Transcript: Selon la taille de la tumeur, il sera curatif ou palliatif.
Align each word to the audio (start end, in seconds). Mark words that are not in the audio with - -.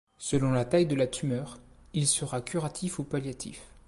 Selon 0.17 0.51
la 0.51 0.65
taille 0.65 0.87
de 0.87 0.95
la 0.95 1.05
tumeur, 1.05 1.59
il 1.93 2.07
sera 2.07 2.41
curatif 2.41 2.97
ou 2.97 3.03
palliatif. 3.03 3.61